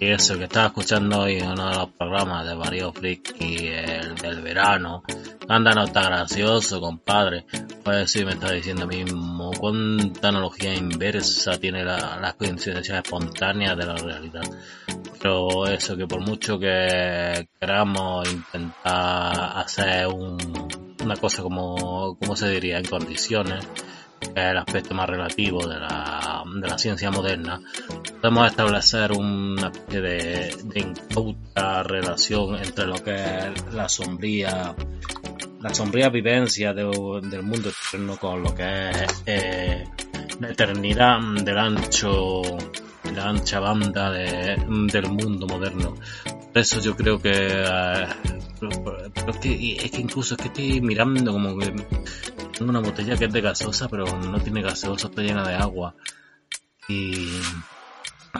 [0.00, 4.14] Y eso que estaba escuchando hoy en uno de los programas de Mario Friki, el
[4.14, 5.02] del verano.
[5.48, 7.46] Anda, no está gracioso, compadre.
[7.82, 13.86] Pues sí, me está diciendo mismo cuánta analogía inversa tiene la, las coincidencias espontáneas de
[13.86, 14.42] la realidad.
[15.20, 20.38] Pero eso, que por mucho que queramos intentar hacer un,
[21.02, 23.66] una cosa como, como se diría, en condiciones,
[24.32, 27.60] que es el aspecto más relativo de la, de la ciencia moderna,
[28.20, 34.74] podemos establecer una especie de, de incauta relación entre lo que es la sombría,
[35.60, 36.84] la sombría vivencia de,
[37.30, 39.84] del mundo externo con lo que es eh,
[40.40, 42.42] la eternidad del ancho,
[43.14, 44.56] la ancha banda de,
[44.92, 45.96] del mundo moderno.
[46.52, 48.06] Por eso yo creo que, eh,
[49.14, 51.72] pero es que, es que incluso es que estoy mirando como que
[52.58, 55.94] tengo una botella que es de gaseosa, pero no tiene gaseosa, está llena de agua.
[56.88, 57.28] Y,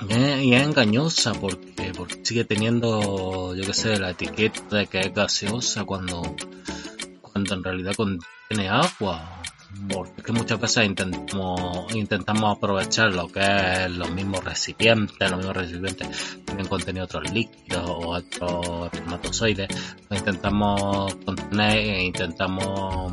[0.08, 5.14] y es, engañosa porque, porque sigue teniendo, yo que sé, la etiqueta de que es
[5.14, 6.34] gaseosa cuando,
[7.22, 9.34] cuando en realidad contiene agua.
[9.88, 15.38] Porque es que muchas veces intentamos, intentamos aprovechar lo que es los mismos recipientes, los
[15.38, 19.68] mismos recipientes tienen contenido otros líquidos o otros espermatozoides,
[20.10, 23.12] intentamos contener e intentamos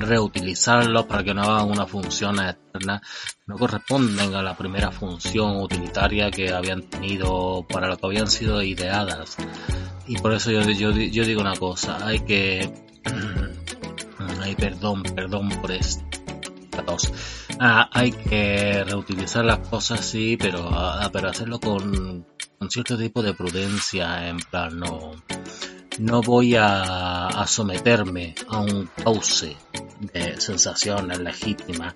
[0.00, 3.00] reutilizarlos para que no hagan una función externa
[3.46, 8.62] no corresponden a la primera función utilitaria que habían tenido para lo que habían sido
[8.62, 9.36] ideadas.
[10.06, 12.72] Y por eso yo, yo, digo una cosa hay que
[14.40, 16.04] ay perdón perdón por esto
[17.58, 22.26] ah, hay que reutilizar las cosas sí pero, ah, pero hacerlo con,
[22.58, 25.12] con cierto tipo de prudencia en plan no
[25.98, 29.56] no voy a, a someterme a un cauce
[30.12, 31.94] de sensaciones legítimas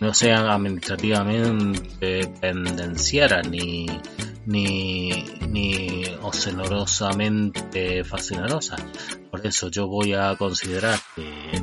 [0.00, 3.86] no sean administrativamente pendencieras ni,
[4.46, 8.82] ni, ni ocenorosamente fascinerosas.
[9.30, 11.62] Por eso yo voy a considerar que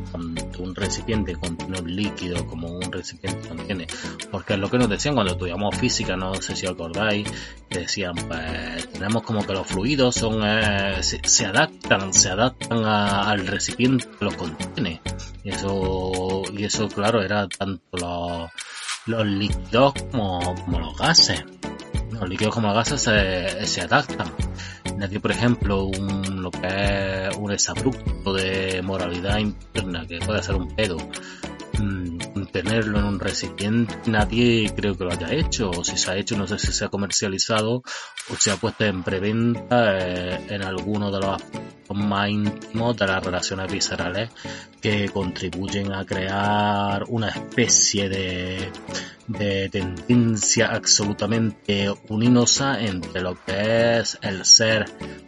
[0.59, 3.87] un recipiente contiene un líquido como un recipiente contiene,
[4.31, 7.27] porque es lo que nos decían cuando estudiamos física, no sé si acordáis,
[7.69, 14.07] decían, pues tenemos como que los fluidos son, eh, se, adaptan, se adaptan al recipiente
[14.17, 15.01] que los contiene.
[15.43, 18.51] Y eso, y eso claro, era tanto los,
[19.05, 21.43] los líquidos como, como los gases.
[22.11, 24.31] Los líquidos como los gases se, se adaptan.
[24.97, 30.55] Nadie, por ejemplo, un, lo que es un exabrupto de moralidad interna, que puede ser
[30.55, 30.97] un pedo,
[31.79, 32.16] mmm,
[32.47, 36.37] tenerlo en un recipiente, nadie creo que lo haya hecho, o si se ha hecho,
[36.37, 37.83] no sé si se ha comercializado
[38.29, 43.07] o se ha puesto en preventa eh, en alguno de los aspectos más íntimos de
[43.07, 44.29] las relaciones viscerales
[44.81, 48.71] que contribuyen a crear una especie de,
[49.27, 54.85] de tendencia absolutamente uninosa entre lo que es el ser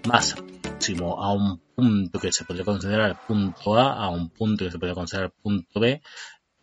[0.08, 4.66] más próximo a un punto que se podría considerar el punto A, a un punto
[4.66, 6.02] que se podría considerar el punto B,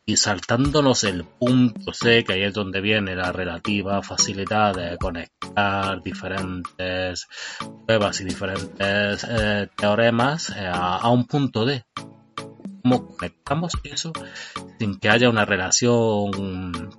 [0.08, 6.00] y saltándonos el punto C, que ahí es donde viene la relativa facilidad de conectar
[6.00, 7.26] diferentes
[7.85, 11.85] pruebas y diferentes eh, teoremas eh, a, a, un punto D.
[12.82, 14.12] ¿Cómo conectamos eso
[14.79, 16.91] sin que haya una relación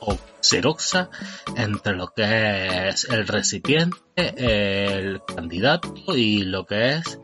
[0.00, 1.10] o xeroxa
[1.56, 7.18] entre lo que es el recipiente, el candidato y lo que es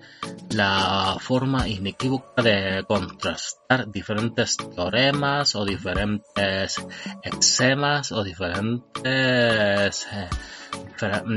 [0.51, 6.77] la forma inequívoca de contrastar diferentes teoremas o diferentes
[7.23, 10.29] exemas o diferentes eh,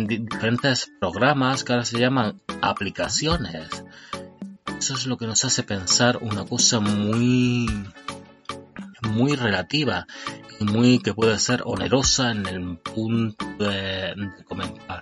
[0.08, 3.70] diferentes programas que ahora se llaman aplicaciones.
[4.78, 7.68] Eso es lo que nos hace pensar una cosa muy
[9.02, 10.08] muy relativa
[10.60, 14.13] muy que puede ser onerosa en el punto de,
[14.46, 15.02] comentar.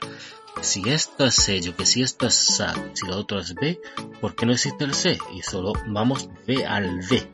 [0.61, 3.79] Si esto es sello, que si esto es SAT, si lo otro es B,
[4.21, 5.17] ¿por qué no existe el C?
[5.35, 7.29] Y solo vamos B al D.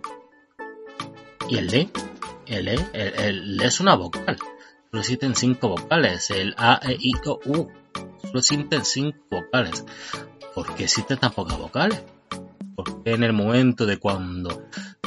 [1.47, 1.89] ¿Y el D?
[2.47, 4.37] El E, el, es una vocal.
[4.89, 6.31] Solo existen cinco vocales.
[6.31, 7.67] El A, E, I, O, U.
[8.21, 9.85] Solo existen cinco vocales.
[10.55, 12.01] ¿Por qué existen tan pocas vocales?
[12.75, 14.63] Porque en el momento de cuando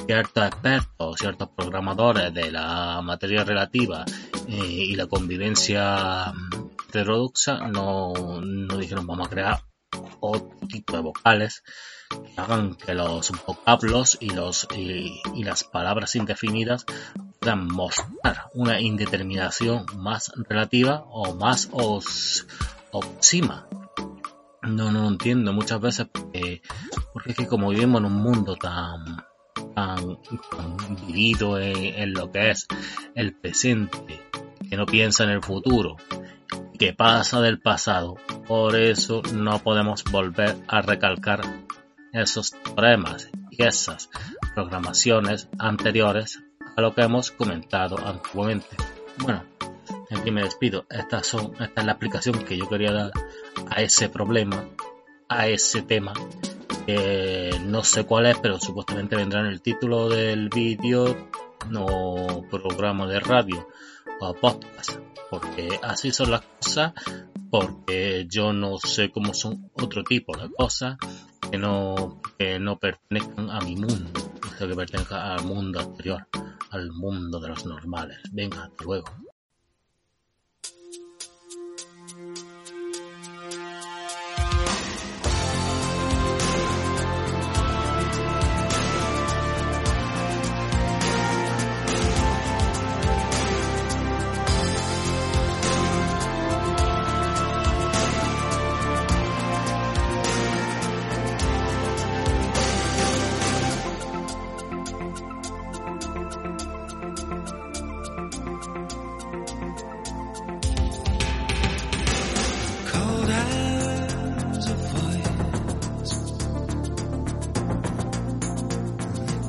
[0.06, 4.04] ciertos expertos, ciertos programadores de la materia relativa
[4.48, 6.32] eh, y la convivencia
[6.88, 8.12] heterodoxa no,
[8.42, 9.60] no dijeron vamos a crear
[10.20, 11.62] otro tipo de vocales
[12.10, 16.84] que hagan que los vocablos y, los, y, las palabras indefinidas
[17.38, 22.46] puedan mostrar una indeterminación más relativa o más os,
[22.90, 23.66] óptima.
[24.62, 26.62] No, no lo entiendo muchas veces porque,
[27.12, 29.24] porque es que como vivimos en un mundo tan
[29.74, 30.18] tan,
[31.06, 32.66] vivido en, lo que es
[33.14, 34.22] el presente,
[34.68, 35.96] que no piensa en el futuro,
[36.78, 38.16] que pasa del pasado.
[38.46, 41.42] Por eso no podemos volver a recalcar
[42.12, 44.10] esos teoremas y esas
[44.54, 46.42] programaciones anteriores
[46.76, 48.76] a lo que hemos comentado antiguamente.
[49.18, 49.42] Bueno,
[50.10, 50.86] aquí me despido.
[50.90, 51.34] Esta es
[51.84, 53.12] la aplicación que yo quería dar
[53.68, 54.64] a ese problema,
[55.28, 56.12] a ese tema
[57.66, 61.28] no sé cuál es, pero supuestamente vendrá en el título del vídeo,
[61.70, 63.68] no programa de radio
[64.20, 64.96] o podcast,
[65.30, 66.92] porque así son las cosas,
[67.50, 70.96] porque yo no sé cómo son otro tipo de cosas
[71.50, 74.10] que no, que no pertenezcan a mi mundo,
[74.58, 76.26] que pertenezcan al mundo anterior,
[76.70, 78.18] al mundo de los normales.
[78.32, 79.06] Venga, hasta luego.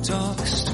[0.04, 0.73] Talks.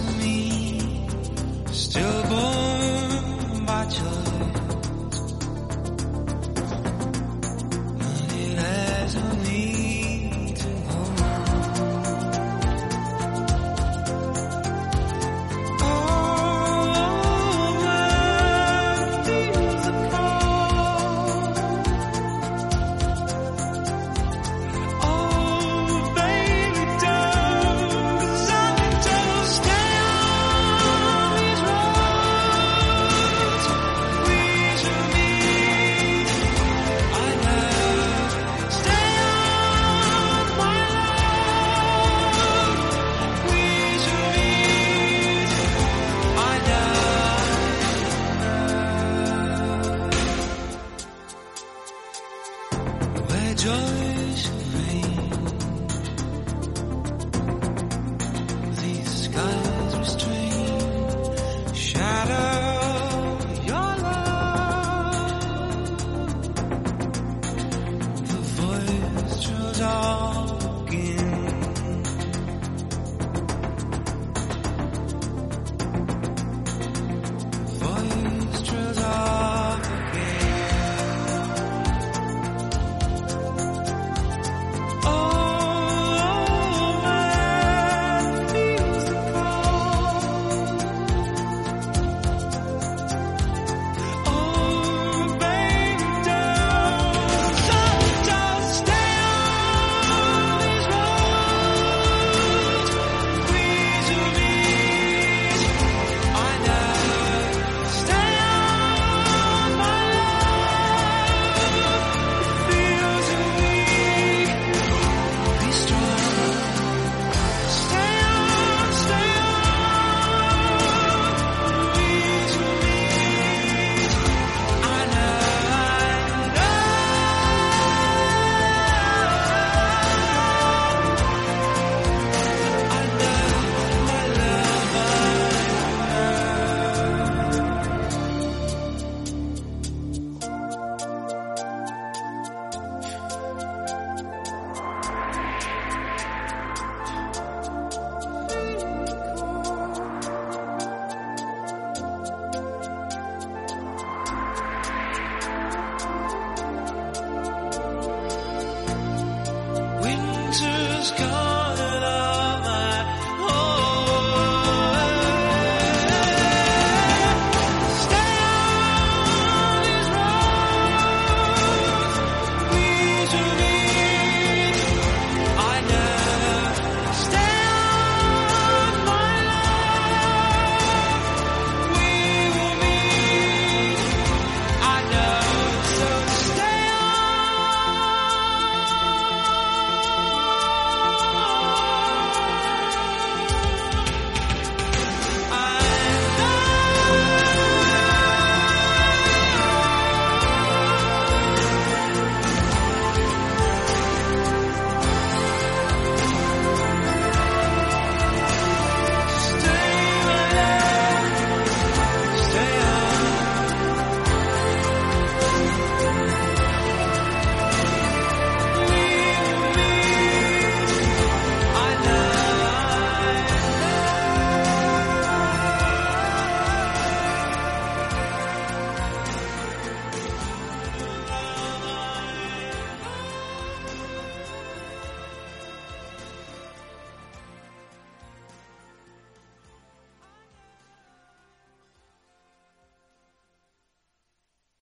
[161.00, 161.49] just gone.